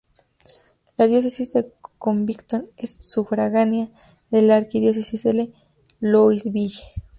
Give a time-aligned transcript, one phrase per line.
[0.97, 3.91] La Diócesis de Covington es sufragánea
[4.31, 5.53] de la Arquidiócesis de
[5.99, 6.73] Louisville.